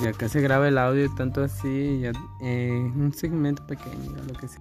Y 0.00 0.06
acá 0.06 0.28
se 0.28 0.40
graba 0.40 0.68
el 0.68 0.78
audio 0.78 1.12
tanto 1.14 1.42
así, 1.42 2.00
ya, 2.00 2.12
eh, 2.40 2.70
un 2.70 3.12
segmento 3.12 3.66
pequeño, 3.66 4.12
lo 4.26 4.34
que 4.34 4.48
sea. 4.48 4.60